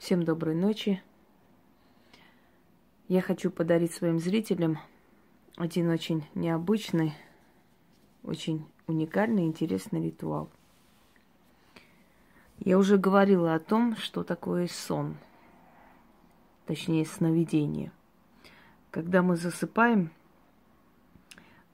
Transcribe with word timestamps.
Всем 0.00 0.22
доброй 0.22 0.54
ночи. 0.54 1.02
Я 3.06 3.20
хочу 3.20 3.50
подарить 3.50 3.92
своим 3.92 4.18
зрителям 4.18 4.78
один 5.56 5.90
очень 5.90 6.24
необычный, 6.34 7.12
очень 8.22 8.66
уникальный, 8.86 9.44
интересный 9.44 10.02
ритуал. 10.02 10.48
Я 12.60 12.78
уже 12.78 12.96
говорила 12.96 13.54
о 13.54 13.60
том, 13.60 13.94
что 13.94 14.24
такое 14.24 14.68
сон, 14.68 15.18
точнее 16.64 17.04
сновидение. 17.04 17.92
Когда 18.90 19.20
мы 19.20 19.36
засыпаем, 19.36 20.10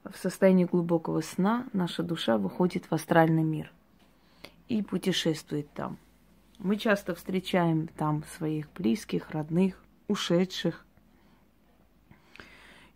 в 0.03 0.17
состоянии 0.17 0.65
глубокого 0.65 1.21
сна 1.21 1.65
наша 1.71 2.03
душа 2.03 2.37
выходит 2.37 2.91
в 2.91 2.93
астральный 2.93 3.43
мир 3.43 3.71
и 4.67 4.81
путешествует 4.81 5.71
там– 5.71 5.97
мы 6.59 6.77
часто 6.77 7.13
встречаем 7.13 7.87
там 7.87 8.23
своих 8.37 8.71
близких, 8.73 9.31
родных, 9.31 9.81
ушедших, 10.07 10.85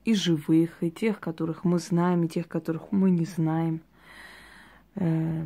и 0.04 0.16
живых, 0.16 0.81
и 0.81 0.90
тех, 0.90 1.20
которых 1.20 1.63
мы 1.63 1.80
знаем, 1.80 2.23
и 2.23 2.27
тех, 2.27 2.48
которых 2.48 2.91
мы 2.91 3.12
не 3.12 3.26
знаем. 3.26 3.82
Э, 4.95 5.45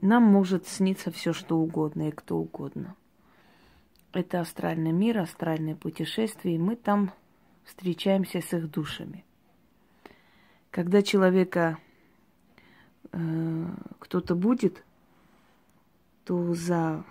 нам 0.00 0.22
может 0.24 0.66
сниться 0.68 1.10
все, 1.10 1.32
что 1.32 1.56
угодно 1.56 2.08
и 2.08 2.12
кто 2.12 2.36
угодно. 2.36 2.94
Это 4.12 4.40
астральный 4.40 4.92
мир, 4.92 5.18
астральное 5.18 5.74
путешествие, 5.74 6.56
и 6.56 6.58
мы 6.58 6.76
там 6.76 7.12
встречаемся 7.64 8.40
с 8.40 8.52
их 8.52 8.70
душами. 8.70 9.24
Когда 10.70 11.00
человека 11.00 11.78
э, 13.12 13.66
кто-то 13.98 14.34
будет, 14.34 14.85
то 16.26 16.54
за 16.54 17.04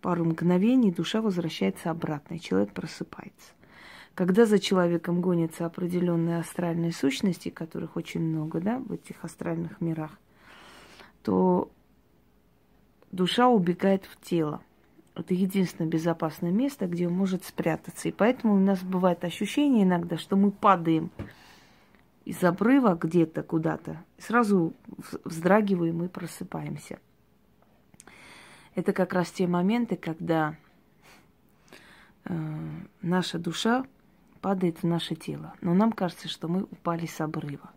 пару 0.00 0.24
мгновений 0.24 0.90
душа 0.90 1.22
возвращается 1.22 1.90
обратно, 1.90 2.34
и 2.34 2.40
человек 2.40 2.72
просыпается. 2.72 3.52
Когда 4.14 4.44
за 4.44 4.58
человеком 4.58 5.20
гонятся 5.20 5.66
определенные 5.66 6.40
астральные 6.40 6.92
сущности, 6.92 7.48
которых 7.48 7.96
очень 7.96 8.20
много, 8.20 8.60
да, 8.60 8.80
в 8.80 8.92
этих 8.92 9.24
астральных 9.24 9.80
мирах, 9.80 10.18
то 11.22 11.70
душа 13.12 13.48
убегает 13.48 14.04
в 14.04 14.20
тело. 14.20 14.60
Это 15.14 15.32
единственное 15.32 15.88
безопасное 15.88 16.50
место, 16.50 16.88
где 16.88 17.06
он 17.06 17.12
может 17.12 17.44
спрятаться. 17.44 18.08
И 18.08 18.12
поэтому 18.12 18.54
у 18.54 18.58
нас 18.58 18.82
бывает 18.82 19.22
ощущение 19.22 19.84
иногда, 19.84 20.18
что 20.18 20.34
мы 20.34 20.50
падаем 20.50 21.12
из 22.24 22.42
обрыва 22.42 22.98
где-то 23.00 23.44
куда-то, 23.44 24.02
сразу 24.18 24.72
вздрагиваем 25.24 26.02
и 26.02 26.08
просыпаемся– 26.08 26.98
это 28.80 28.92
как 28.94 29.12
раз 29.12 29.30
те 29.30 29.46
моменты, 29.46 29.96
когда 29.96 30.56
э, 32.24 32.34
наша 33.02 33.38
душа 33.38 33.84
падает 34.40 34.82
в 34.82 34.86
наше 34.86 35.14
тело. 35.14 35.54
Но 35.60 35.74
нам 35.74 35.92
кажется, 35.92 36.28
что 36.28 36.48
мы 36.48 36.62
упали 36.62 37.04
с 37.06 37.20
обрыва. 37.20 37.70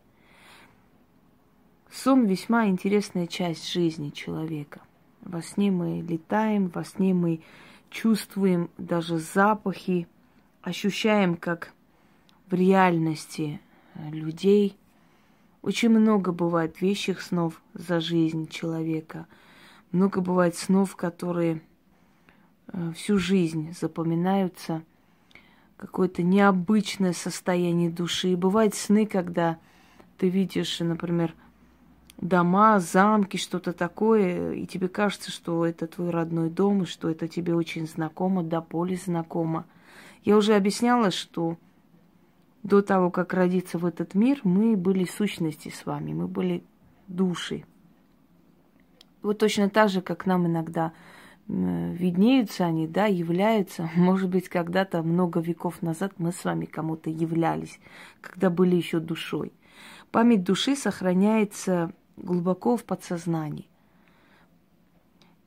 Сон 1.92 2.26
весьма 2.26 2.68
интересная 2.68 3.28
часть 3.28 3.72
жизни 3.72 4.10
человека. 4.10 4.82
Во 5.22 5.42
сне 5.42 5.72
мы 5.72 6.02
летаем, 6.02 6.70
во 6.70 6.86
сне 6.86 7.14
мы 7.14 7.42
чувствуем 7.90 8.70
даже 8.78 9.20
запахи, 9.20 10.08
ощущаем, 10.62 11.36
как 11.36 11.74
в 12.50 12.54
реальности 12.54 13.60
э, 13.96 14.10
людей. 14.10 14.78
Очень 15.62 15.90
много 15.90 16.32
бывает 16.32 16.80
вещих 16.80 17.22
снов 17.22 17.62
за 17.74 18.00
жизнь 18.00 18.48
человека– 18.48 19.28
много 19.94 20.22
бывает 20.22 20.56
снов, 20.56 20.96
которые 20.96 21.62
э, 22.68 22.92
всю 22.96 23.18
жизнь 23.18 23.74
запоминаются. 23.80 24.84
Какое-то 25.78 26.24
необычное 26.24 27.14
состояние 27.14 27.90
души. 27.90 28.30
И 28.30 28.36
бывают 28.36 28.74
сны, 28.74 29.06
когда 29.06 29.60
ты 30.18 30.30
видишь, 30.30 30.80
например, 30.80 31.36
дома, 32.18 32.80
замки, 32.80 33.38
что-то 33.38 33.72
такое, 33.72 34.54
и 34.54 34.66
тебе 34.66 34.88
кажется, 34.88 35.30
что 35.32 35.66
это 35.66 35.88
твой 35.88 36.10
родной 36.10 36.50
дом, 36.50 36.84
и 36.84 36.86
что 36.86 37.10
это 37.10 37.28
тебе 37.28 37.54
очень 37.54 37.88
знакомо, 37.88 38.44
до 38.44 38.62
поля 38.62 38.96
знакомо. 38.96 39.66
Я 40.24 40.38
уже 40.38 40.56
объясняла, 40.56 41.12
что 41.12 41.58
до 42.64 42.82
того, 42.82 43.12
как 43.12 43.34
родиться 43.34 43.78
в 43.78 43.86
этот 43.86 44.16
мир, 44.16 44.40
мы 44.44 44.76
были 44.76 45.06
сущности 45.06 45.70
с 45.70 45.86
вами, 45.86 46.14
мы 46.14 46.28
были 46.28 46.64
души. 47.08 47.66
Вот 49.24 49.40
точно 49.40 49.70
так 49.70 49.90
же, 49.90 50.02
как 50.02 50.26
нам 50.26 50.46
иногда 50.48 50.94
виднеются 51.48 52.66
они, 52.66 52.88
да, 52.88 53.06
являются. 53.06 53.90
Может 53.96 54.30
быть, 54.30 54.50
когда-то 54.50 55.02
много 55.02 55.40
веков 55.40 55.82
назад 55.82 56.14
мы 56.18 56.32
с 56.32 56.44
вами 56.44 56.66
кому-то 56.66 57.10
являлись, 57.10 57.80
когда 58.22 58.50
были 58.50 58.76
еще 58.76 59.00
душой. 59.00 59.54
Память 60.12 60.44
души 60.44 60.76
сохраняется 60.76 61.92
глубоко 62.18 62.78
в 62.78 62.84
подсознании. 62.84 63.68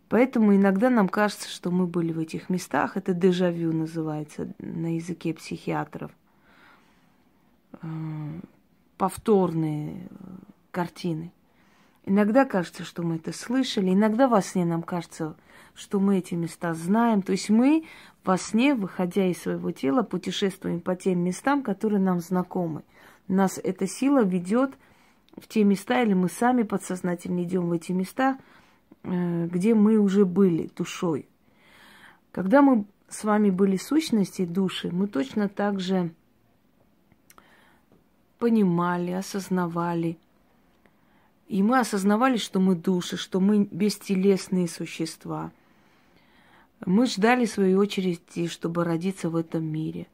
Поэтому 0.08 0.54
иногда 0.54 0.88
нам 0.88 1.08
кажется, 1.08 1.48
что 1.48 1.70
мы 1.70 1.86
были 1.86 2.12
в 2.12 2.18
этих 2.18 2.48
местах. 2.48 2.96
Это 2.96 3.12
дежавю 3.12 3.72
называется 3.72 4.52
на 4.58 4.94
языке 4.94 5.34
психиатров. 5.34 6.12
Э, 7.82 7.86
повторные 8.96 10.08
э, 10.08 10.14
картины. 10.70 11.32
Иногда 12.08 12.44
кажется, 12.44 12.84
что 12.84 13.02
мы 13.02 13.16
это 13.16 13.32
слышали, 13.32 13.92
иногда 13.92 14.28
во 14.28 14.40
сне 14.40 14.64
нам 14.64 14.84
кажется, 14.84 15.34
что 15.74 15.98
мы 15.98 16.18
эти 16.18 16.34
места 16.34 16.72
знаем. 16.72 17.20
То 17.20 17.32
есть 17.32 17.50
мы 17.50 17.84
во 18.24 18.38
сне, 18.38 18.76
выходя 18.76 19.26
из 19.26 19.42
своего 19.42 19.72
тела, 19.72 20.02
путешествуем 20.02 20.80
по 20.80 20.94
тем 20.94 21.18
местам, 21.18 21.64
которые 21.64 21.98
нам 21.98 22.20
знакомы. 22.20 22.84
Нас 23.26 23.58
эта 23.58 23.88
сила 23.88 24.22
ведет 24.22 24.78
в 25.36 25.48
те 25.48 25.64
места, 25.64 26.00
или 26.00 26.14
мы 26.14 26.28
сами 26.28 26.62
подсознательно 26.62 27.42
идем 27.42 27.68
в 27.68 27.72
эти 27.72 27.90
места, 27.90 28.38
э, 29.02 29.46
где 29.46 29.74
мы 29.74 29.98
уже 29.98 30.24
были 30.24 30.70
душой. 30.76 31.28
Когда 32.30 32.62
мы 32.62 32.84
с 33.08 33.24
вами 33.24 33.50
были 33.50 33.76
сущности 33.76 34.44
души, 34.44 34.90
мы 34.92 35.08
точно 35.08 35.48
так 35.48 35.80
же 35.80 36.12
понимали, 38.38 39.10
осознавали– 39.10 40.18
и 41.48 41.62
мы 41.62 41.78
осознавали, 41.78 42.36
что 42.36 42.60
мы 42.60 42.74
души, 42.74 43.16
что 43.16 43.40
мы 43.40 43.68
бестелесные 43.70 44.68
существа. 44.68 45.52
Мы 46.84 47.06
ждали 47.06 47.44
своей 47.44 47.74
очереди, 47.74 48.48
чтобы 48.48 48.84
родиться 48.84 49.30
в 49.30 49.36
этом 49.36 49.64
мире. 49.64 50.08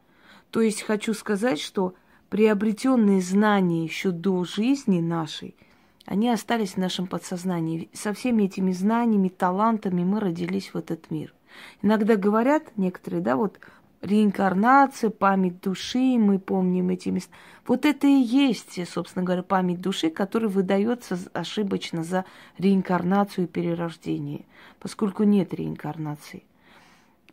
То 0.51 0.61
есть 0.61 0.83
хочу 0.83 1.15
сказать, 1.15 1.59
что 1.61 1.95
приобретенные 2.29 3.21
знания 3.21 3.85
еще 3.85 4.11
до 4.11 4.45
жизни 4.45 5.01
нашей, 5.01 5.57
они 6.05 6.29
остались 6.29 6.73
в 6.73 6.77
нашем 6.79 7.07
подсознании. 7.07 7.89
Со 7.93 8.13
всеми 8.13 8.45
этими 8.45 8.73
знаниями, 8.73 9.29
талантами 9.29 10.05
мы 10.05 10.21
родились 10.21 10.75
в 10.75 10.77
этот 10.77 11.11
мир. 11.11 11.35
Иногда 11.81 12.17
говорят 12.17 12.77
некоторые, 12.77 13.23
да, 13.23 13.37
вот 13.37 13.59
реинкарнация, 14.03 15.11
память 15.11 15.61
души, 15.61 16.19
мы 16.19 16.39
помним 16.39 16.91
эти 16.91 17.09
места. 17.09 17.33
Вот 17.67 17.87
это 17.87 18.07
и 18.07 18.21
есть, 18.21 18.79
собственно 18.89 19.25
говоря, 19.25 19.43
память 19.43 19.81
души, 19.81 20.11
которая 20.11 20.51
выдается 20.51 21.19
ошибочно 21.33 22.03
за 22.03 22.25
реинкарнацию 22.59 23.45
и 23.45 23.49
перерождение, 23.49 24.45
поскольку 24.81 25.23
нет 25.23 25.55
реинкарнации. 25.55 26.43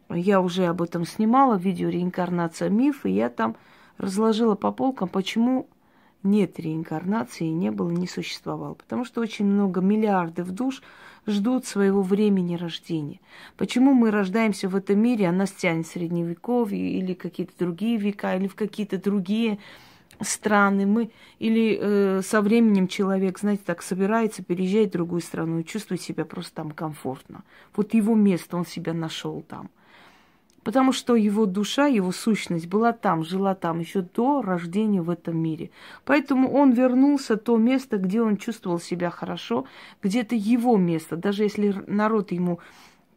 Я 0.09 0.41
уже 0.41 0.65
об 0.65 0.81
этом 0.81 1.05
снимала, 1.05 1.55
видео 1.55 1.89
«Реинкарнация 1.89 2.69
миф», 2.69 3.05
и 3.05 3.11
я 3.11 3.29
там 3.29 3.55
разложила 3.97 4.55
по 4.55 4.71
полкам, 4.71 5.07
почему 5.07 5.67
нет 6.23 6.59
реинкарнации, 6.59 7.45
не 7.45 7.69
было, 7.69 7.91
не 7.91 8.07
существовало. 8.07 8.73
Потому 8.73 9.05
что 9.05 9.21
очень 9.21 9.45
много 9.45 9.81
миллиардов 9.81 10.51
душ 10.51 10.81
ждут 11.29 11.65
своего 11.65 12.01
времени 12.01 12.55
рождения. 12.55 13.19
Почему 13.57 13.93
мы 13.93 14.11
рождаемся 14.11 14.67
в 14.69 14.75
этом 14.75 14.99
мире, 14.99 15.27
а 15.27 15.31
нас 15.31 15.51
тянет 15.51 15.87
средневековье 15.87 16.91
или 16.91 17.13
какие-то 17.13 17.53
другие 17.57 17.97
века, 17.97 18.35
или 18.35 18.47
в 18.47 18.55
какие-то 18.55 18.97
другие 18.97 19.59
страны. 20.21 20.85
Мы, 20.85 21.11
или 21.39 21.77
э, 21.79 22.21
со 22.23 22.41
временем 22.41 22.87
человек, 22.87 23.39
знаете, 23.39 23.63
так 23.65 23.81
собирается, 23.81 24.43
переезжает 24.43 24.89
в 24.89 24.93
другую 24.93 25.21
страну 25.21 25.59
и 25.59 25.65
чувствует 25.65 26.01
себя 26.01 26.25
просто 26.25 26.55
там 26.55 26.71
комфортно. 26.71 27.43
Вот 27.75 27.93
его 27.93 28.15
место, 28.15 28.57
он 28.57 28.65
себя 28.65 28.93
нашел 28.93 29.41
там. 29.41 29.69
Потому 30.63 30.91
что 30.91 31.15
его 31.15 31.45
душа, 31.45 31.87
его 31.87 32.11
сущность 32.11 32.67
была 32.67 32.91
там, 32.91 33.23
жила 33.23 33.55
там 33.55 33.79
еще 33.79 34.01
до 34.01 34.41
рождения 34.41 35.01
в 35.01 35.09
этом 35.09 35.37
мире. 35.37 35.71
Поэтому 36.05 36.51
он 36.51 36.71
вернулся 36.71 37.35
в 37.35 37.39
то 37.39 37.57
место, 37.57 37.97
где 37.97 38.21
он 38.21 38.37
чувствовал 38.37 38.79
себя 38.79 39.09
хорошо, 39.09 39.65
где-то 40.03 40.35
его 40.35 40.77
место. 40.77 41.15
Даже 41.15 41.43
если 41.43 41.75
народ 41.87 42.31
ему 42.31 42.59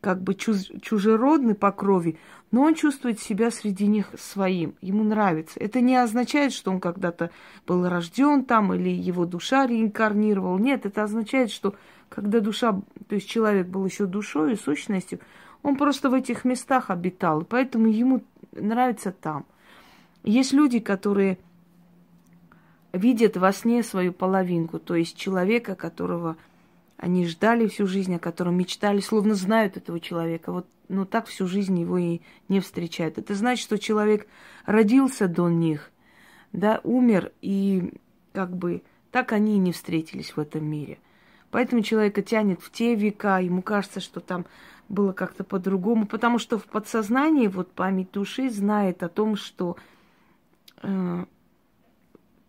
как 0.00 0.21
бы 0.21 0.35
чужеродный 0.35 1.55
по 1.55 1.71
крови, 1.71 2.19
но 2.50 2.62
он 2.62 2.75
чувствует 2.75 3.21
себя 3.21 3.50
среди 3.50 3.87
них 3.87 4.09
своим, 4.19 4.75
ему 4.83 5.05
нравится. 5.05 5.59
Это 5.59 5.81
не 5.81 5.97
означает, 5.97 6.53
что 6.53 6.71
он 6.71 6.81
когда-то 6.81 7.31
был 7.67 7.89
рожден 7.89 8.44
там 8.44 8.75
или 8.75 8.91
его 8.91 9.25
душа 9.25 9.67
реинкарнировал. 9.67 10.59
Нет, 10.59 10.87
это 10.87 11.05
означает, 11.05 11.50
что 11.50 11.77
когда 12.14 12.41
душа, 12.41 12.73
то 13.09 13.14
есть 13.14 13.29
человек 13.29 13.67
был 13.67 13.85
еще 13.85 14.06
душой 14.06 14.53
и 14.53 14.56
сущностью, 14.56 15.20
он 15.62 15.76
просто 15.76 16.11
в 16.11 16.14
этих 16.14 16.44
местах 16.44 16.91
обитал, 16.91 17.43
поэтому 17.44 17.87
ему 17.88 18.23
нравится 18.53 19.12
там. 19.12 19.47
Есть 20.25 20.53
люди, 20.53 20.79
которые 20.79 21.38
видят 22.93 23.37
во 23.37 23.53
сне 23.53 23.82
свою 23.82 24.12
половинку, 24.12 24.79
то 24.79 24.94
есть 24.94 25.17
человека, 25.17 25.75
которого 25.75 26.37
они 26.97 27.26
ждали 27.26 27.67
всю 27.67 27.87
жизнь, 27.87 28.15
о 28.15 28.20
котором 28.20 28.56
мечтали, 28.56 29.00
словно 29.00 29.35
знают 29.35 29.76
этого 29.76 29.99
человека. 29.99 30.53
Вот, 30.53 30.67
но 30.88 31.05
так 31.05 31.26
всю 31.26 31.47
жизнь 31.47 31.79
его 31.79 31.99
и 31.99 32.20
не 32.49 32.61
встречают. 32.61 33.19
Это 33.19 33.35
значит, 33.35 33.65
что 33.65 33.79
человек 33.79 34.29
родился 34.67 35.26
до 35.26 35.49
них, 35.49 35.91
да, 36.53 36.81
умер, 36.85 37.32
и 37.41 37.94
как 38.32 38.56
бы 38.56 38.82
так 39.11 39.32
они 39.32 39.56
и 39.56 39.58
не 39.58 39.73
встретились 39.73 40.37
в 40.37 40.38
этом 40.38 40.65
мире. 40.65 40.99
Поэтому 41.53 41.83
человека 41.83 42.23
тянет 42.23 42.63
в 42.63 42.73
те 42.73 42.95
века, 42.97 43.39
ему 43.39 43.61
кажется, 43.63 44.01
что 44.01 44.21
там 44.21 44.47
было 44.89 45.13
как-то 45.13 45.45
по-другому, 45.45 46.07
потому 46.07 46.39
что 46.39 46.59
в 46.59 46.65
подсознании 46.65 47.47
вот 47.47 47.71
память 47.73 48.11
души 48.11 48.51
знает 48.51 49.03
о 49.03 49.11
том, 49.11 49.37
что 49.37 49.77
э, 50.83 51.25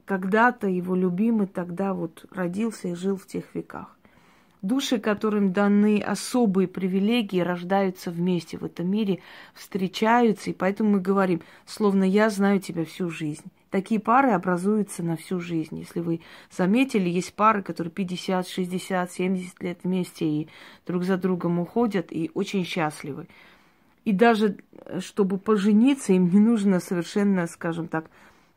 когда-то 0.05 0.67
его 0.67 0.95
любимый 0.95 1.47
тогда 1.47 1.93
вот 1.93 2.25
родился 2.31 2.87
и 2.87 2.95
жил 2.95 3.17
в 3.17 3.27
тех 3.27 3.53
веках. 3.53 3.97
Души, 4.63 4.97
которым 4.97 5.51
даны 5.51 5.99
особые 5.99 6.69
привилегии, 6.69 7.41
рождаются 7.41 8.11
вместе 8.11 8.57
в 8.57 8.63
этом 8.63 8.89
мире, 8.89 9.19
встречаются, 9.53 10.51
и 10.51 10.53
поэтому 10.53 10.91
мы 10.91 10.99
говорим, 11.01 11.41
словно 11.65 12.05
я 12.05 12.29
знаю 12.29 12.61
тебя 12.61 12.85
всю 12.85 13.09
жизнь. 13.09 13.43
Такие 13.71 13.99
пары 13.99 14.31
образуются 14.31 15.03
на 15.03 15.17
всю 15.17 15.41
жизнь. 15.41 15.79
Если 15.79 15.99
вы 15.99 16.21
заметили, 16.49 17.09
есть 17.09 17.33
пары, 17.33 17.61
которые 17.61 17.91
50, 17.91 18.47
60, 18.47 19.11
70 19.11 19.61
лет 19.61 19.79
вместе 19.83 20.25
и 20.25 20.47
друг 20.87 21.03
за 21.03 21.17
другом 21.17 21.59
уходят 21.59 22.07
и 22.11 22.31
очень 22.33 22.63
счастливы. 22.63 23.27
И 24.05 24.13
даже 24.13 24.59
э, 24.85 25.01
чтобы 25.01 25.39
пожениться, 25.39 26.13
им 26.13 26.29
не 26.29 26.39
нужно 26.39 26.79
совершенно, 26.79 27.47
скажем 27.47 27.89
так, 27.89 28.09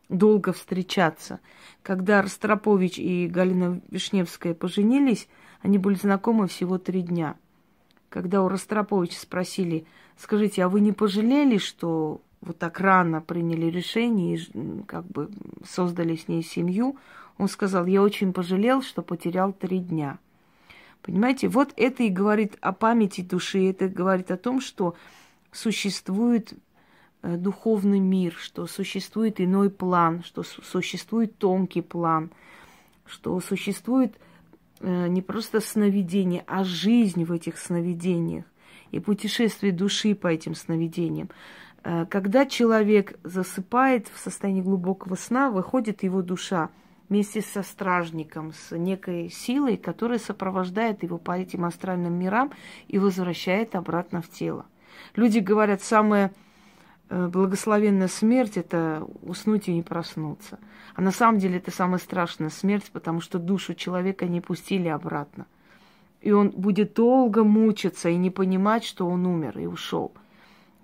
долго 0.08 0.52
встречаться. 0.52 1.40
Когда 1.82 2.22
Ростропович 2.22 3.00
и 3.00 3.26
Галина 3.26 3.80
Вишневская 3.90 4.54
поженились, 4.54 5.26
они 5.62 5.78
были 5.78 5.94
знакомы 5.94 6.48
всего 6.48 6.78
три 6.78 7.02
дня. 7.02 7.36
Когда 8.08 8.42
у 8.42 8.48
Ростроповича 8.48 9.18
спросили, 9.18 9.86
скажите, 10.16 10.64
а 10.64 10.68
вы 10.68 10.80
не 10.80 10.92
пожалели, 10.92 11.58
что 11.58 12.20
вот 12.40 12.58
так 12.58 12.80
рано 12.80 13.20
приняли 13.20 13.66
решение 13.66 14.36
и 14.36 14.82
как 14.86 15.04
бы 15.06 15.30
создали 15.64 16.16
с 16.16 16.28
ней 16.28 16.42
семью, 16.42 16.96
он 17.38 17.48
сказал, 17.48 17.86
я 17.86 18.02
очень 18.02 18.32
пожалел, 18.32 18.82
что 18.82 19.02
потерял 19.02 19.52
три 19.52 19.78
дня. 19.78 20.18
Понимаете, 21.02 21.48
вот 21.48 21.72
это 21.76 22.02
и 22.02 22.08
говорит 22.08 22.56
о 22.60 22.72
памяти 22.72 23.20
души, 23.20 23.70
это 23.70 23.88
говорит 23.88 24.30
о 24.30 24.36
том, 24.36 24.60
что 24.60 24.96
существует 25.52 26.54
э, 27.22 27.36
духовный 27.36 28.00
мир, 28.00 28.34
что 28.38 28.66
существует 28.66 29.40
иной 29.40 29.70
план, 29.70 30.22
что 30.24 30.42
существует 30.42 31.38
тонкий 31.38 31.82
план, 31.82 32.30
что 33.06 33.38
существует 33.40 34.16
не 34.80 35.22
просто 35.22 35.60
сновидение, 35.60 36.44
а 36.46 36.64
жизнь 36.64 37.24
в 37.24 37.32
этих 37.32 37.58
сновидениях 37.58 38.44
и 38.90 39.00
путешествие 39.00 39.72
души 39.72 40.14
по 40.14 40.28
этим 40.28 40.54
сновидениям. 40.54 41.30
Э, 41.82 42.06
когда 42.06 42.46
человек 42.46 43.18
засыпает 43.24 44.08
в 44.12 44.18
состоянии 44.18 44.62
глубокого 44.62 45.14
сна, 45.14 45.50
выходит 45.50 46.02
его 46.02 46.22
душа 46.22 46.70
вместе 47.08 47.40
со 47.40 47.62
стражником, 47.62 48.52
с 48.52 48.76
некой 48.76 49.30
силой, 49.30 49.76
которая 49.76 50.18
сопровождает 50.18 51.02
его 51.02 51.18
по 51.18 51.38
этим 51.38 51.64
астральным 51.64 52.14
мирам 52.14 52.52
и 52.88 52.98
возвращает 52.98 53.74
обратно 53.76 54.22
в 54.22 54.28
тело. 54.28 54.66
Люди 55.14 55.38
говорят, 55.38 55.82
самое 55.82 56.26
Э, 56.26 56.45
благословенная 57.10 58.08
смерть– 58.08 58.56
это 58.56 59.06
уснуть 59.22 59.68
и 59.68 59.74
не 59.74 59.82
проснуться. 59.82 60.58
А 60.94 61.02
на 61.02 61.10
самом 61.10 61.38
деле 61.38 61.58
это 61.58 61.70
самая 61.70 61.98
страшная 61.98 62.50
смерть, 62.50 62.90
потому 62.92 63.20
что 63.20 63.38
душу 63.38 63.74
человека 63.74 64.26
не 64.26 64.40
пустили 64.40 64.88
обратно. 64.88 65.46
И 66.22 66.32
он 66.32 66.50
будет 66.50 66.94
долго 66.94 67.44
мучиться 67.44 68.08
и 68.08 68.16
не 68.16 68.30
понимать, 68.30 68.84
что 68.84 69.06
он 69.06 69.26
умер 69.26 69.58
и 69.58 69.66
ушел. 69.66 70.12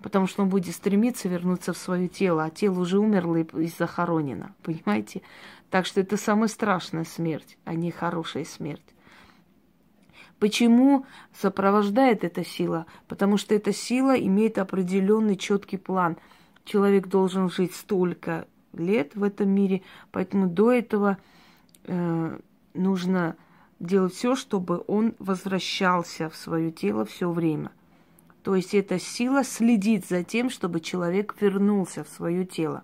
Потому 0.01 0.27
что 0.27 0.43
он 0.43 0.49
будет 0.49 0.75
стремиться 0.75 1.27
вернуться 1.27 1.73
в 1.73 1.77
свое 1.77 2.07
тело, 2.07 2.43
а 2.43 2.49
тело 2.49 2.79
уже 2.79 2.99
умерло 2.99 3.37
и 3.37 3.67
захоронено. 3.67 4.53
Понимаете? 4.61 5.21
Так 5.69 5.85
что 5.85 6.01
это 6.01 6.17
самая 6.17 6.47
страшная 6.47 7.03
смерть, 7.03 7.57
а 7.65 7.73
не 7.73 7.89
хорошая 7.89 8.45
смерть. 8.45 8.92
Почему 10.43 11.05
сопровождает 11.31 12.25
эта 12.25 12.43
сила? 12.43 12.85
Потому 13.07 13.37
что 13.37 13.55
эта 13.55 13.71
сила 13.71 14.11
имеет 14.19 14.57
определенный 14.57 15.37
четкий 15.37 15.77
план. 15.77 16.17
Человек 16.65 17.07
должен 17.07 17.49
жить 17.49 17.73
столько 17.73 18.45
лет 18.73 19.15
в 19.15 19.23
этом 19.23 19.49
мире, 19.49 19.83
поэтому 20.11 20.49
до 20.49 20.73
этого 20.73 21.17
э, 21.85 22.39
нужно 22.73 23.37
делать 23.79 24.15
все, 24.15 24.35
чтобы 24.35 24.83
он 24.85 25.15
возвращался 25.17 26.29
в 26.29 26.35
свое 26.35 26.73
тело 26.73 27.05
все 27.05 27.31
время. 27.31 27.71
То 28.43 28.53
есть 28.53 28.73
эта 28.73 28.99
сила 28.99 29.45
следит 29.45 30.05
за 30.05 30.25
тем, 30.25 30.49
чтобы 30.49 30.81
человек 30.81 31.37
вернулся 31.39 32.03
в 32.03 32.09
свое 32.09 32.45
тело. 32.45 32.83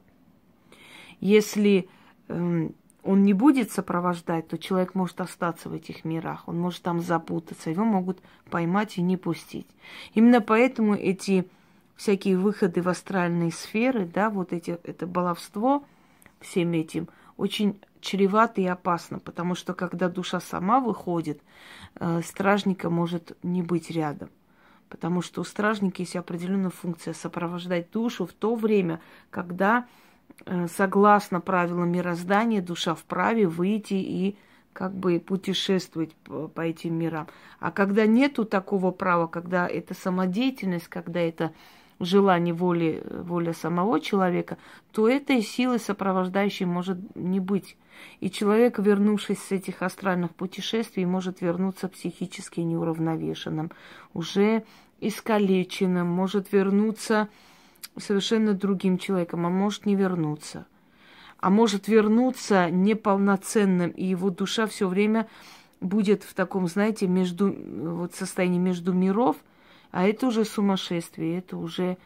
Если 1.20 1.90
э, 2.30 2.70
он 3.04 3.24
не 3.24 3.34
будет 3.34 3.72
сопровождать, 3.72 4.48
то 4.48 4.58
человек 4.58 4.96
может 4.96 5.22
остаться 5.22 5.70
в 5.70 5.74
этих 5.74 6.04
мирах, 6.04 6.48
он 6.48 6.60
может 6.60 6.82
там 6.82 7.02
запутаться, 7.02 7.70
его 7.70 7.86
могут 7.86 8.20
поймать 8.50 8.98
и 8.98 9.02
не 9.02 9.18
пустить. 9.18 9.68
Именно 10.14 10.42
поэтому 10.42 10.96
эти 10.96 11.48
всякие 11.96 12.38
выходы 12.38 12.82
в 12.82 12.90
астральные 12.90 13.52
сферы, 13.52 14.06
да, 14.06 14.30
вот 14.30 14.54
эти, 14.54 14.80
это 14.84 15.08
баловство 15.08 15.84
всем 16.40 16.74
этим 16.74 17.08
очень 17.38 17.80
чревато 18.02 18.62
и 18.62 18.66
опасно, 18.66 19.20
потому 19.20 19.56
что 19.56 19.74
когда 19.74 20.10
душа 20.10 20.40
сама 20.40 20.80
выходит, 20.80 21.42
э, 21.96 22.22
стражника 22.24 22.90
может 22.90 23.38
не 23.44 23.62
быть 23.62 23.90
рядом. 23.90 24.30
Потому 24.90 25.22
что 25.22 25.42
у 25.42 25.44
стражника 25.44 26.02
есть 26.02 26.16
определенная 26.16 26.70
функция 26.70 27.14
сопровождать 27.14 27.92
душу 27.92 28.26
в 28.26 28.34
то 28.34 28.56
время, 28.56 29.00
когда 29.30 29.86
согласно 30.68 31.42
правилам 31.42 31.92
мироздания, 31.92 32.62
душа 32.62 32.96
вправе 32.96 33.48
выйти 33.48 33.94
и 33.94 34.38
как 34.74 34.94
бы 34.94 35.20
путешествовать 35.20 36.14
по, 36.16 36.48
по 36.48 36.62
этим 36.62 36.96
мирам. 36.96 37.28
А 37.60 37.72
когда 37.72 38.06
нету 38.06 38.46
такого 38.46 38.92
права, 38.92 39.28
когда 39.28 39.68
это 39.68 39.94
самодеятельность, 39.94 40.88
когда 40.88 41.20
это 41.20 41.52
желание 42.00 42.54
воли, 42.54 43.04
воля 43.10 43.54
самого 43.54 44.00
человека, 44.00 44.58
то 44.92 45.10
этой 45.10 45.42
силы 45.42 45.80
сопровождающей 45.80 46.66
может 46.66 46.98
не 47.16 47.40
быть. 47.40 47.76
И 48.22 48.32
человек, 48.32 48.80
вернувшись 48.80 49.40
с 49.40 49.52
этих 49.52 49.82
астральных 49.82 50.34
путешествий, 50.34 51.06
может 51.06 51.42
вернуться 51.42 51.90
психически 51.90 52.62
неуравновешенным, 52.62 53.72
уже 54.14 54.64
искалеченным, 55.02 56.08
может 56.08 56.52
вернуться 56.54 57.28
совершенно 57.98 58.54
другим 58.54 58.98
человеком, 58.98 59.46
а 59.46 59.50
может 59.50 59.86
не 59.86 59.96
вернуться. 59.96 60.66
А 61.38 61.50
может 61.50 61.88
вернуться 61.88 62.70
неполноценным, 62.70 63.92
и 63.92 64.06
его 64.06 64.30
душа 64.30 64.68
все 64.68 64.88
время 64.88 65.28
будет 65.80 66.24
в 66.24 66.34
таком, 66.34 66.68
знаете, 66.68 67.08
между, 67.08 67.52
вот 67.52 68.14
состоянии 68.14 68.60
между 68.60 68.94
миров, 68.94 69.38
а 69.92 70.08
это 70.08 70.28
уже 70.28 70.44
сумасшествие, 70.44 71.40
это 71.40 71.58
уже 71.58 71.98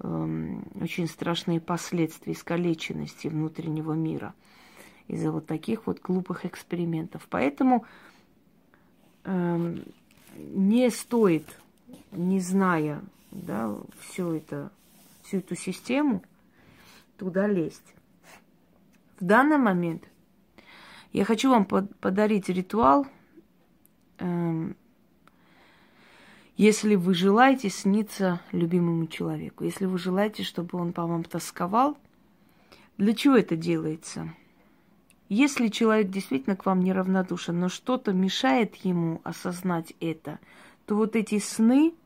эм, 0.00 0.64
очень 0.80 1.06
страшные 1.06 1.60
последствия 1.60 2.32
искалеченности 2.32 3.28
внутреннего 3.28 3.92
мира 3.92 4.34
из-за 5.06 5.30
вот 5.30 5.46
таких 5.46 5.86
вот 5.86 6.00
глупых 6.00 6.46
экспериментов. 6.46 7.26
Поэтому 7.28 7.84
эм, 9.24 9.84
не 10.36 10.90
стоит, 10.90 11.46
не 12.12 12.40
зная 12.40 13.02
да, 13.30 13.74
все 14.00 14.34
это 14.34 14.70
всю 15.28 15.38
эту 15.38 15.54
систему, 15.54 16.22
туда 17.18 17.46
лезть. 17.46 17.94
В 19.20 19.24
данный 19.24 19.58
момент 19.58 20.04
я 21.12 21.24
хочу 21.24 21.50
вам 21.50 21.66
подарить 21.66 22.48
ритуал, 22.48 23.06
эм, 24.18 24.74
если 26.56 26.94
вы 26.94 27.14
желаете 27.14 27.68
сниться 27.68 28.40
любимому 28.52 29.06
человеку, 29.06 29.64
если 29.64 29.84
вы 29.84 29.98
желаете, 29.98 30.44
чтобы 30.44 30.78
он 30.78 30.92
по 30.92 31.06
вам 31.06 31.24
тосковал, 31.24 31.98
для 32.96 33.14
чего 33.14 33.36
это 33.36 33.54
делается? 33.54 34.34
Если 35.28 35.68
человек 35.68 36.10
действительно 36.10 36.56
к 36.56 36.64
вам 36.64 36.80
неравнодушен, 36.80 37.60
но 37.60 37.68
что-то 37.68 38.12
мешает 38.14 38.76
ему 38.76 39.20
осознать 39.24 39.92
это, 40.00 40.38
то 40.86 40.96
вот 40.96 41.16
эти 41.16 41.38
сны– 41.38 41.92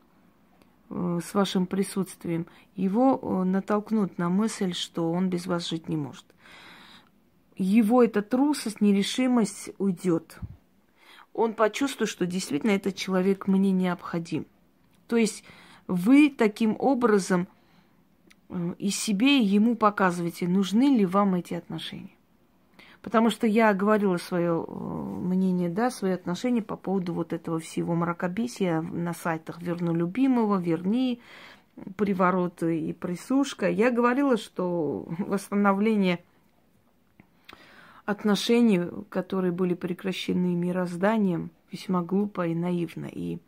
с 0.89 1.33
вашим 1.33 1.65
присутствием, 1.65 2.47
его 2.75 3.19
э, 3.21 3.43
натолкнут 3.43 4.17
на 4.17 4.29
мысль, 4.29 4.73
что 4.73 5.11
он 5.11 5.29
без 5.29 5.47
вас 5.47 5.67
жить 5.67 5.89
не 5.89 5.97
может. 5.97 6.25
Его 7.55 8.03
эта 8.03 8.21
трусость, 8.21 8.81
нерешимость 8.81 9.71
уйдет. 9.77 10.39
Он 11.33 11.53
почувствует, 11.53 12.09
что 12.09 12.25
действительно 12.25 12.71
этот 12.71 12.95
человек 12.95 13.47
мне 13.47 13.71
необходим. 13.71 14.45
То 15.07 15.17
есть 15.17 15.43
вы 15.87 16.29
таким 16.29 16.75
образом 16.79 17.47
и 18.77 18.89
себе, 18.89 19.39
и 19.39 19.45
ему 19.45 19.75
показываете, 19.75 20.47
нужны 20.47 20.95
ли 20.95 21.05
вам 21.05 21.35
эти 21.35 21.53
отношения. 21.53 22.15
Потому 23.03 23.29
что 23.29 23.45
я 23.45 23.73
говорила 23.73 24.15
свое 24.15 24.65
э, 24.65 24.73
мнение, 24.73 25.69
да, 25.69 25.91
свои 25.91 26.13
отношения 26.13 26.61
по 26.61 26.77
поводу 26.77 27.13
вот 27.13 27.33
этого 27.33 27.59
всего 27.59 27.95
мракобесия 27.95 28.81
на 28.81 29.13
сайтах 29.13 29.61
«Верну 29.61 29.93
любимого», 29.93 30.57
«Верни», 30.57 31.21
«Приворот» 31.97 32.63
и 32.63 32.93
«Присушка». 32.93 33.69
Я 33.69 33.91
говорила, 33.91 34.37
что 34.37 35.05
восстановление 35.19 36.23
отношений, 38.05 38.89
которые 39.09 39.51
были 39.51 39.73
прекращены 39.73 40.55
мирозданием, 40.55 41.51
весьма 41.71 42.03
глупо 42.03 42.47
и 42.47 42.55
наивно. 42.55 43.07
И 43.11 43.39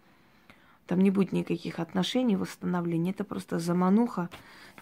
там 0.86 1.00
не 1.00 1.12
будет 1.12 1.32
никаких 1.32 1.80
отношений, 1.80 2.36
восстановления. 2.36 3.12
Это 3.12 3.24
просто 3.24 3.60
замануха 3.60 4.30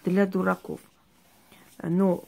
для 0.04 0.26
дураков. 0.26 0.80
Но 1.80 2.24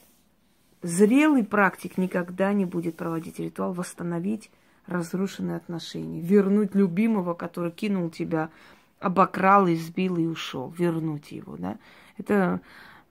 Зрелый 0.83 1.45
практик 1.45 1.99
никогда 1.99 2.53
не 2.53 2.65
будет 2.65 2.97
проводить 2.97 3.39
ритуал, 3.39 3.73
восстановить 3.73 4.51
разрушенные 4.87 5.57
отношения, 5.57 6.21
вернуть 6.21 6.75
любимого, 6.75 7.35
который 7.35 7.73
кинул 7.73 8.11
тебя, 8.11 8.51
обокрал, 9.01 9.67
избил 9.69 10.17
и 10.17 10.27
ушел, 10.27 10.71
вернуть 10.71 11.33
его, 11.33 11.57
да. 11.57 11.79
Это, 12.19 12.61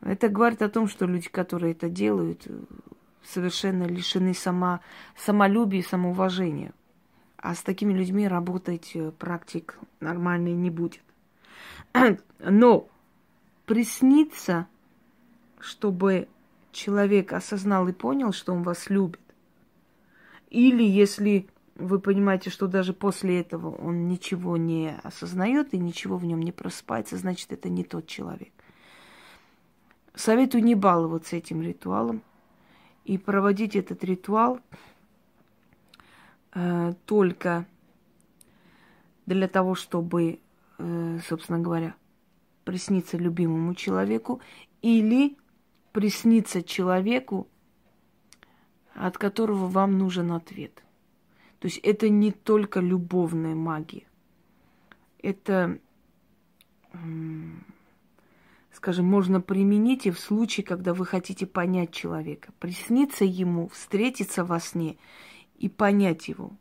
это 0.01 0.29
говорит 0.29 0.61
о 0.61 0.69
том, 0.69 0.87
что 0.87 1.05
люди, 1.05 1.29
которые 1.29 1.73
это 1.73 1.89
делают, 1.89 2.47
совершенно 3.23 3.83
лишены 3.83 4.33
сама, 4.33 4.81
самолюбия 5.17 5.79
и 5.81 5.83
самоуважения. 5.83 6.71
А 7.37 7.53
с 7.53 7.61
такими 7.61 7.93
людьми 7.93 8.27
работать 8.27 8.91
э, 8.95 9.11
практик 9.11 9.77
нормальный 9.99 10.53
не 10.53 10.69
будет. 10.69 11.03
Но 12.39 12.87
присниться, 13.65 14.67
чтобы 15.59 16.27
человек 16.75 17.33
осознал 17.33 17.87
и 17.87 17.93
понял, 17.93 18.33
что 18.33 18.53
он 18.53 18.63
вас 18.63 18.89
любит, 18.89 19.21
или 20.49 20.83
если 20.83 21.47
вы 21.75 21.99
понимаете, 21.99 22.49
что 22.49 22.67
даже 22.67 22.93
после 22.93 23.39
этого 23.39 23.75
он 23.75 24.07
ничего 24.07 24.57
не 24.57 24.95
осознает 25.03 25.73
и 25.73 25.77
ничего 25.77 26.17
в 26.17 26.25
нем 26.25 26.41
не 26.41 26.51
просыпается, 26.51 27.17
значит, 27.17 27.51
это 27.51 27.69
не 27.69 27.83
тот 27.83 28.07
человек. 28.07 28.53
Советую 30.13 30.63
не 30.63 30.75
баловаться 30.75 31.35
этим 31.35 31.61
ритуалом 31.61 32.21
и 33.03 33.17
проводить 33.17 33.75
этот 33.75 34.03
ритуал 34.03 34.59
э, 36.53 36.93
только 37.05 37.65
для 39.25 39.49
того, 39.49 39.75
чтобы, 39.75 40.39
э, 40.77 41.19
собственно 41.27 41.59
говоря, 41.59 41.95
присниться 42.63 43.17
любимому 43.17 43.75
человеку 43.75 44.39
или 44.81 45.37
приснится 45.95 46.61
человеку, 46.61 47.47
от 48.95 49.17
которого 49.17 49.67
вам 49.67 49.97
нужен 49.97 50.33
ответ. 50.33 50.83
То 51.59 51.67
есть 51.67 51.77
это 51.77 52.09
не 52.09 52.33
только 52.33 52.81
любовная 52.81 53.55
магия. 53.55 54.03
Это, 55.19 55.79
скажем, 58.73 59.05
можно 59.05 59.39
применить 59.39 60.05
и 60.05 60.11
в 60.11 60.19
случае, 60.19 60.65
когда 60.65 60.93
вы 60.93 61.05
хотите 61.05 61.45
понять 61.45 61.93
человека. 61.93 62.51
Присниться 62.59 63.23
ему, 63.23 63.69
встретиться 63.69 64.43
во 64.43 64.59
сне 64.59 64.97
и 65.59 65.69
понять 65.69 66.27
его, 66.27 66.51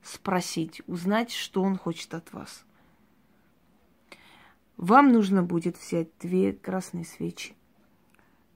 спросить, 0.00 0.80
узнать, 0.86 1.32
что 1.32 1.64
он 1.64 1.76
хочет 1.76 2.14
от 2.14 2.32
вас. 2.32 2.64
Вам 4.76 5.12
нужно 5.12 5.42
будет 5.42 5.76
взять 5.76 6.06
две 6.20 6.52
красные 6.52 7.04
свечи 7.04 7.56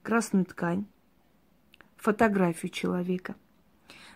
красную 0.01 0.45
ткань, 0.45 0.85
фотографию 1.97 2.71
человека. 2.71 3.35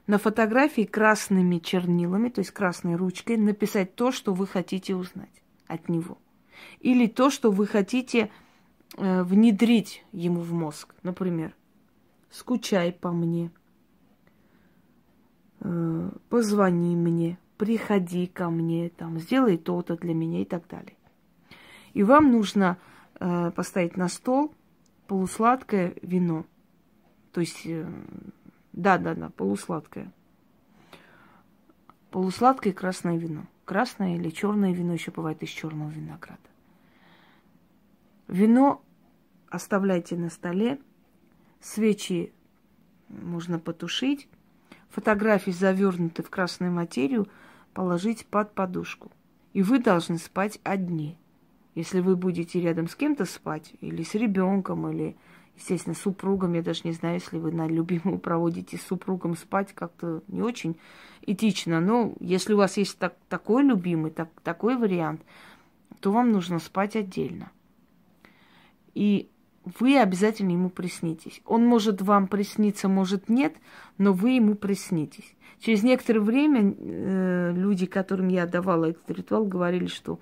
На 0.07 0.17
фотографии 0.17 0.83
красными 0.83 1.57
чернилами, 1.57 2.29
то 2.29 2.39
есть 2.39 2.51
красной 2.51 2.95
ручкой, 2.95 3.37
написать 3.37 3.95
то, 3.95 4.11
что 4.11 4.33
вы 4.33 4.45
хотите 4.45 4.95
узнать 4.95 5.43
от 5.67 5.89
него. 5.89 6.17
Или 6.79 7.07
то, 7.07 7.29
что 7.29 7.51
вы 7.51 7.65
хотите 7.65 8.29
э, 8.97 9.23
внедрить 9.23 10.05
ему 10.11 10.41
в 10.41 10.53
мозг. 10.53 10.93
Например, 11.01 11.55
скучай 12.29 12.91
по 12.91 13.11
мне, 13.11 13.51
э, 15.61 16.11
позвони 16.29 16.95
мне, 16.95 17.39
приходи 17.57 18.27
ко 18.27 18.49
мне, 18.49 18.89
там, 18.89 19.19
сделай 19.19 19.57
то-то 19.57 19.97
для 19.97 20.13
меня 20.13 20.41
и 20.41 20.45
так 20.45 20.67
далее. 20.67 20.95
И 21.93 22.03
вам 22.03 22.31
нужно 22.31 22.77
э, 23.19 23.51
поставить 23.51 23.97
на 23.97 24.07
стол 24.07 24.53
полусладкое 25.07 25.95
вино. 26.01 26.45
То 27.31 27.41
есть, 27.41 27.65
э, 27.65 27.87
да, 28.73 28.97
да, 28.97 29.15
да, 29.15 29.29
полусладкое. 29.29 30.11
Полусладкое 32.11 32.73
красное 32.73 33.17
вино. 33.17 33.45
Красное 33.65 34.15
или 34.15 34.29
черное 34.29 34.73
вино 34.73 34.93
еще 34.93 35.11
бывает 35.11 35.41
из 35.43 35.49
черного 35.49 35.89
винограда. 35.89 36.39
Вино 38.27 38.83
оставляйте 39.49 40.15
на 40.15 40.29
столе, 40.29 40.79
свечи 41.59 42.33
можно 43.09 43.59
потушить, 43.59 44.27
фотографии, 44.89 45.51
завернуты 45.51 46.23
в 46.23 46.29
красную 46.29 46.71
материю, 46.71 47.27
положить 47.73 48.25
под 48.27 48.53
подушку. 48.53 49.11
И 49.53 49.61
вы 49.61 49.79
должны 49.79 50.17
спать 50.17 50.59
одни– 50.63 51.17
если 51.75 51.99
вы 51.99 52.15
будете 52.15 52.61
рядом 52.61 52.87
с 52.87 52.95
кем-то 52.95 53.25
спать, 53.25 53.73
или 53.81 54.01
с 54.01 54.15
ребенком, 54.15 54.89
или, 54.89 55.15
естественно, 55.57 55.93
с 55.93 55.99
супругом, 55.99 56.53
я 56.53 56.63
даже 56.63 56.81
не 56.85 56.93
знаю, 56.93 57.15
если 57.15 57.37
вы 57.37 57.51
на 57.51 57.67
любимую 57.67 58.17
проводите 58.17 58.77
с 58.77 58.81
супругом 58.81 59.35
спать, 59.35 59.73
как-то 59.73 60.23
не 60.29 60.41
очень 60.41 60.77
этично. 61.21 61.81
Но 61.81 62.13
если 62.21 62.53
у 62.53 62.57
вас 62.57 62.77
есть 62.77 62.97
так, 62.97 63.15
такой 63.27 63.63
любимый, 63.63 64.11
так, 64.11 64.29
такой 64.41 64.77
вариант, 64.77 65.21
то 65.99 66.11
вам 66.11 66.31
нужно 66.31 66.59
спать 66.59 66.95
отдельно. 66.95 67.51
И 68.93 69.29
вы 69.79 69.97
обязательно 69.97 70.51
ему 70.51 70.69
приснитесь. 70.69 71.41
Он 71.45 71.65
может 71.65 72.01
вам 72.01 72.27
присниться, 72.27 72.87
может 72.87 73.27
нет, 73.27 73.55
но 73.97 74.13
вы 74.13 74.31
ему 74.31 74.55
приснитесь. 74.55 75.35
Через 75.59 75.83
некоторое 75.83 76.19
время 76.19 76.73
э, 76.77 77.53
люди, 77.53 77.85
которым 77.85 78.27
я 78.29 78.45
давала 78.45 78.85
этот 78.85 79.09
ритуал, 79.09 79.45
говорили, 79.45 79.87
что 79.87 80.19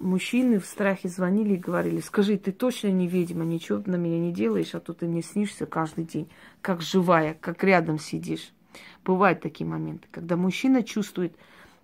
мужчины 0.00 0.58
в 0.58 0.66
страхе 0.66 1.08
звонили 1.08 1.54
и 1.54 1.58
говорили, 1.58 2.00
скажи, 2.00 2.38
ты 2.38 2.52
точно 2.52 2.88
не 2.88 3.06
ведьма, 3.08 3.44
ничего 3.44 3.82
на 3.86 3.96
меня 3.96 4.18
не 4.18 4.32
делаешь, 4.32 4.74
а 4.74 4.80
то 4.80 4.92
ты 4.92 5.06
мне 5.06 5.22
снишься 5.22 5.66
каждый 5.66 6.04
день, 6.04 6.28
как 6.60 6.82
живая, 6.82 7.36
как 7.40 7.62
рядом 7.64 7.98
сидишь. 7.98 8.52
Бывают 9.04 9.40
такие 9.40 9.66
моменты, 9.66 10.08
когда 10.10 10.36
мужчина 10.36 10.82
чувствует, 10.82 11.34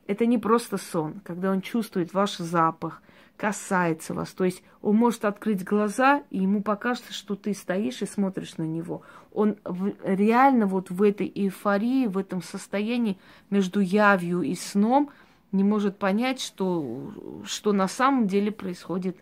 это 0.06 0.26
не 0.26 0.38
просто 0.38 0.78
сон, 0.78 1.20
когда 1.24 1.50
он 1.50 1.60
чувствует 1.60 2.12
ваш 2.12 2.36
запах, 2.38 3.02
касается 3.36 4.14
вас. 4.14 4.30
То 4.32 4.44
есть 4.44 4.62
он 4.82 4.96
может 4.96 5.24
открыть 5.24 5.64
глаза, 5.64 6.22
и 6.30 6.38
ему 6.38 6.62
покажется, 6.62 7.12
что 7.12 7.34
ты 7.34 7.54
стоишь 7.54 8.02
и 8.02 8.06
смотришь 8.06 8.56
на 8.56 8.64
него. 8.64 9.02
Он 9.32 9.56
реально 10.04 10.66
вот 10.66 10.90
в 10.90 11.02
этой 11.02 11.30
эйфории, 11.34 12.06
в 12.06 12.18
этом 12.18 12.42
состоянии 12.42 13.18
между 13.50 13.80
явью 13.80 14.42
и 14.42 14.54
сном– 14.54 15.10
не 15.52 15.62
может 15.62 15.98
понять, 15.98 16.40
что, 16.40 17.12
что 17.44 17.72
на 17.72 17.88
самом 17.88 18.26
деле 18.26 18.50
происходит 18.50 19.16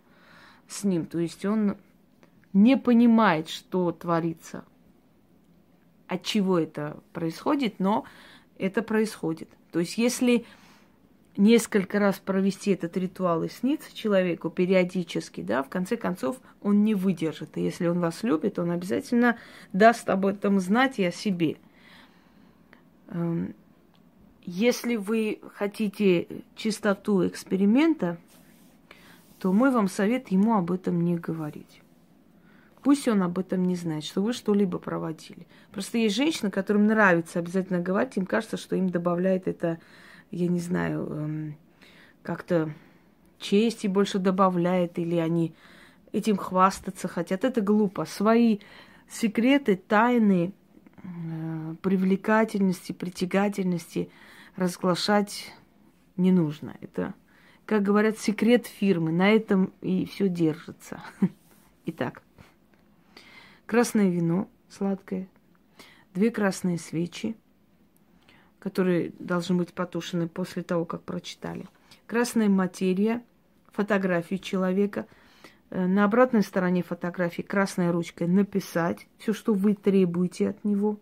с 0.69 0.85
ним. 0.85 1.07
То 1.07 1.19
есть 1.19 1.45
он 1.45 1.77
не 2.53 2.77
понимает, 2.77 3.49
что 3.49 3.93
творится, 3.93 4.65
от 6.07 6.23
чего 6.23 6.59
это 6.59 6.97
происходит, 7.13 7.79
но 7.79 8.05
это 8.59 8.83
происходит. 8.83 9.49
То 9.73 9.81
есть 9.81 9.99
если 9.99 10.47
несколько 11.37 11.99
раз 11.99 12.19
провести 12.19 12.73
этот 12.73 12.97
ритуал 12.97 13.43
и 13.45 13.49
сниться 13.49 13.95
человеку 13.97 14.51
периодически, 14.51 15.43
да, 15.43 15.63
в 15.63 15.69
конце 15.69 15.97
концов 15.97 16.41
он 16.61 16.85
не 16.85 16.95
выдержит. 16.95 17.57
И 17.57 17.63
если 17.63 17.87
он 17.87 18.01
вас 18.01 18.23
любит, 18.23 18.59
он 18.59 18.71
обязательно 18.71 19.39
даст 19.73 20.11
об 20.11 20.27
этом 20.27 20.61
знать 20.61 20.99
и 20.99 21.05
о 21.05 21.13
себе. 21.13 21.57
Если 24.43 24.97
вы 24.97 25.41
хотите 25.55 26.27
чистоту 26.57 27.27
эксперимента, 27.27 28.19
то 29.39 29.53
мой 29.53 29.71
вам 29.71 29.89
совет 29.89 30.29
ему 30.29 30.57
об 30.57 30.71
этом 30.71 31.03
не 31.03 31.17
говорить. 31.17 31.83
Пусть 32.83 33.07
он 33.09 33.23
об 33.23 33.39
этом 33.39 33.65
не 33.65 33.77
знает, 33.77 34.05
что 34.05 34.23
вы 34.23 34.33
что-либо 34.33 34.79
проводили. 34.79 35.47
Просто 35.71 35.99
есть 35.99 36.17
женщины, 36.17 36.51
которым 36.51 36.87
нравится 36.87 37.39
обязательно 37.39 37.81
говорить, 37.81 38.17
им 38.17 38.25
кажется, 38.25 38.57
что 38.57 38.77
им 38.77 38.89
добавляет 38.89 39.47
это, 39.49 39.79
я 40.31 40.49
не 40.49 40.61
знаю, 40.61 41.07
эм, 41.07 41.57
как-то 42.23 42.73
чести 43.39 43.87
больше 43.87 44.19
добавляет, 44.19 44.99
или 44.99 45.17
они 45.17 45.55
этим 46.13 46.37
хвастаться 46.37 47.09
хотят. 47.09 47.45
Это 47.45 47.61
глупо. 47.61 48.05
Свои 48.05 48.59
секреты, 49.09 49.77
тайны, 49.77 50.53
э, 51.03 51.75
привлекательности, 51.83 52.93
притягательности 52.93 54.11
разглашать 54.61 55.55
не 56.19 56.33
нужно. 56.33 56.77
Это, 56.83 57.15
как 57.65 57.83
говорят, 57.83 58.19
секрет 58.19 58.67
фирмы. 58.67 59.11
На 59.11 59.31
этом 59.31 59.73
и 59.81 60.05
все 60.05 60.29
держится. 60.29 61.03
Итак, 61.87 62.23
красное 63.65 64.11
вино 64.11 64.49
сладкое, 64.69 65.29
две 66.13 66.31
красные 66.31 66.79
свечи, 66.79 67.37
которые 68.59 69.13
должны 69.19 69.57
быть 69.57 69.73
потушены 69.73 70.29
после 70.29 70.63
того, 70.63 70.85
как 70.85 71.03
прочитали. 71.05 71.67
Красная 72.07 72.51
материя, 72.51 73.25
фотографии 73.73 74.37
человека. 74.37 75.07
Э, 75.71 75.87
на 75.87 76.05
обратной 76.05 76.43
стороне 76.43 76.83
фотографии 76.83 77.41
красной 77.41 77.91
ручкой 77.91 78.29
написать 78.29 79.09
все, 79.17 79.33
что 79.33 79.55
вы 79.55 79.75
требуете 79.75 80.51
от 80.51 80.65
него. 80.65 81.01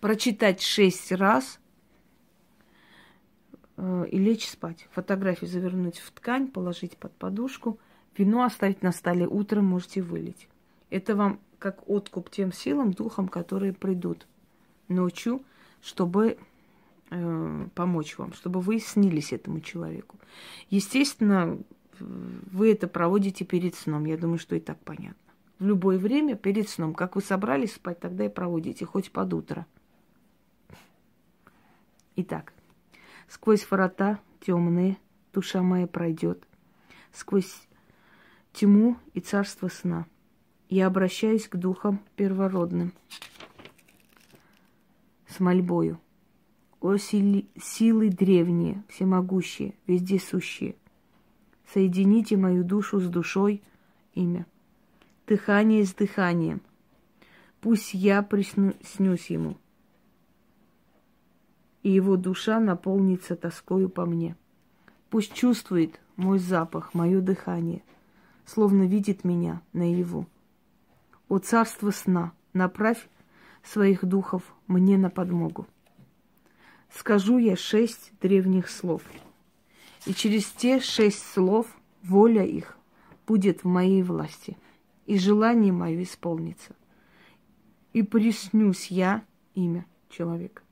Прочитать 0.00 0.62
шесть 0.62 1.12
раз 1.12 1.60
э, 3.76 4.06
и 4.10 4.18
лечь 4.18 4.48
спать. 4.48 4.88
Фотографию 4.92 5.48
завернуть 5.48 5.98
в 5.98 6.10
ткань, 6.10 6.48
положить 6.48 6.96
под 6.96 7.12
подушку. 7.12 7.78
Вино 8.16 8.44
оставить 8.44 8.82
на 8.82 8.92
столе. 8.92 9.26
Утром 9.26 9.66
можете 9.66 10.02
вылить. 10.02 10.48
Это 10.88 11.14
вам 11.14 11.38
как 11.58 11.88
откуп 11.88 12.30
тем 12.30 12.52
силам, 12.52 12.92
духам, 12.92 13.28
которые 13.28 13.72
придут 13.72 14.26
ночью, 14.88 15.42
чтобы 15.82 16.38
э, 17.10 17.66
помочь 17.74 18.18
вам, 18.18 18.32
чтобы 18.32 18.60
вы 18.60 18.80
снились 18.80 19.32
этому 19.32 19.60
человеку. 19.60 20.16
Естественно, 20.70 21.58
вы 21.98 22.72
это 22.72 22.88
проводите 22.88 23.44
перед 23.44 23.74
сном. 23.74 24.06
Я 24.06 24.16
думаю, 24.16 24.38
что 24.38 24.56
и 24.56 24.60
так 24.60 24.78
понятно. 24.80 25.16
В 25.58 25.66
любое 25.66 25.98
время 25.98 26.36
перед 26.36 26.68
сном. 26.68 26.94
Как 26.94 27.16
вы 27.16 27.22
собрались 27.22 27.74
спать, 27.74 28.00
тогда 28.00 28.24
и 28.24 28.30
проводите, 28.30 28.86
хоть 28.86 29.12
под 29.12 29.34
утро. 29.34 29.66
Итак, 32.22 32.52
сквозь 33.28 33.66
ворота 33.70 34.18
темные 34.40 34.98
душа 35.32 35.62
моя 35.62 35.86
пройдет, 35.86 36.46
сквозь 37.12 37.66
тьму 38.52 38.98
и 39.14 39.20
царство 39.20 39.68
сна. 39.68 40.04
Я 40.68 40.88
обращаюсь 40.88 41.48
к 41.48 41.56
духам 41.56 42.02
первородным 42.16 42.92
с 45.28 45.40
мольбою. 45.40 45.98
О 46.82 46.98
сили, 46.98 47.48
силы 47.58 48.10
древние, 48.10 48.84
всемогущие, 48.90 49.72
вездесущие, 49.86 50.76
соедините 51.72 52.36
мою 52.36 52.64
душу 52.64 53.00
с 53.00 53.08
душой, 53.08 53.62
имя, 54.12 54.44
дыхание 55.26 55.86
с 55.86 55.94
дыханием. 55.94 56.60
Пусть 57.62 57.94
я 57.94 58.20
приснюсь 58.20 59.30
ему, 59.30 59.56
и 61.82 61.90
его 61.90 62.16
душа 62.16 62.60
наполнится 62.60 63.36
тоскою 63.36 63.88
по 63.88 64.04
мне. 64.06 64.36
Пусть 65.08 65.32
чувствует 65.32 66.00
мой 66.16 66.38
запах, 66.38 66.94
мое 66.94 67.20
дыхание, 67.20 67.82
словно 68.44 68.84
видит 68.84 69.24
меня 69.24 69.62
наяву. 69.72 70.26
О 71.28 71.38
царство 71.38 71.90
сна, 71.90 72.32
направь 72.52 73.08
своих 73.62 74.04
духов 74.04 74.42
мне 74.66 74.98
на 74.98 75.10
подмогу. 75.10 75.66
Скажу 76.90 77.38
я 77.38 77.56
шесть 77.56 78.12
древних 78.20 78.68
слов, 78.68 79.02
и 80.06 80.14
через 80.14 80.46
те 80.46 80.80
шесть 80.80 81.24
слов 81.32 81.66
воля 82.02 82.44
их 82.44 82.76
будет 83.26 83.62
в 83.62 83.68
моей 83.68 84.02
власти, 84.02 84.56
и 85.06 85.18
желание 85.18 85.72
мое 85.72 86.02
исполнится. 86.02 86.74
И 87.92 88.02
приснюсь 88.02 88.88
я 88.88 89.24
имя 89.54 89.86
человека, 90.08 90.62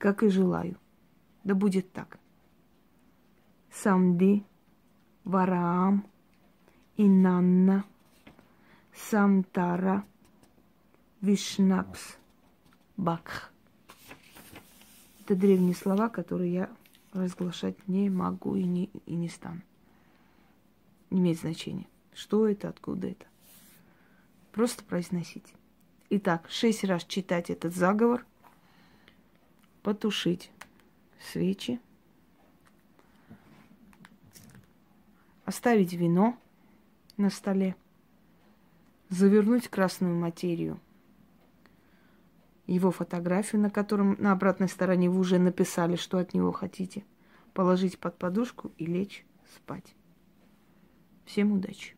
как 0.00 0.22
и 0.22 0.28
желаю. 0.30 0.76
Да 1.44 1.54
будет 1.54 1.92
так. 1.92 2.18
Самди, 3.70 4.44
Вараам, 5.24 6.06
Инанна, 6.96 7.84
Самтара, 8.94 10.04
Вишнапс, 11.20 12.16
Бакх. 12.96 13.52
Это 15.22 15.36
древние 15.36 15.74
слова, 15.74 16.08
которые 16.08 16.52
я 16.52 16.70
разглашать 17.12 17.76
не 17.86 18.08
могу 18.08 18.56
и 18.56 18.64
не, 18.64 18.86
и 19.04 19.14
не 19.14 19.28
стану. 19.28 19.60
Не 21.10 21.20
имеет 21.20 21.40
значения. 21.40 21.86
Что 22.14 22.48
это, 22.48 22.70
откуда 22.70 23.08
это. 23.08 23.26
Просто 24.50 24.82
произносить. 24.82 25.54
Итак, 26.08 26.48
шесть 26.48 26.84
раз 26.84 27.04
читать 27.04 27.50
этот 27.50 27.74
заговор, 27.74 28.24
потушить 29.82 30.50
свечи, 31.32 31.80
оставить 35.44 35.92
вино 35.92 36.38
на 37.16 37.30
столе– 37.30 37.76
завернуть 39.10 39.68
красную 39.68 40.14
материю, 40.14 40.80
его 42.66 42.92
фотографию, 42.92 43.60
на 43.60 43.70
котором 43.70 44.16
на 44.20 44.30
обратной 44.32 44.68
стороне 44.68 45.10
вы 45.10 45.18
уже 45.18 45.38
написали, 45.38 45.96
что 45.96 46.18
от 46.18 46.32
него 46.32 46.52
хотите, 46.52 47.04
положить 47.52 47.98
под 47.98 48.16
подушку 48.16 48.70
и 48.78 48.86
лечь 48.86 49.26
спать. 49.56 49.94
Всем 51.24 51.52
удачи! 51.52 51.96